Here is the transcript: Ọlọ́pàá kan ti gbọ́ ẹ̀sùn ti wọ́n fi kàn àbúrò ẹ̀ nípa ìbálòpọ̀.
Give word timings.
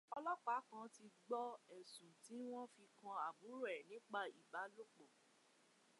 Ọlọ́pàá 0.17 0.59
kan 0.69 0.85
ti 0.95 1.05
gbọ́ 1.25 1.43
ẹ̀sùn 1.77 2.11
ti 2.23 2.35
wọ́n 2.49 2.65
fi 2.73 2.83
kàn 2.99 3.17
àbúrò 3.27 3.61
ẹ̀ 3.75 3.85
nípa 3.89 4.19
ìbálòpọ̀. 4.39 5.07